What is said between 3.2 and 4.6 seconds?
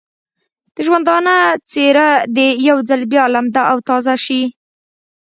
لمده او تازه شي.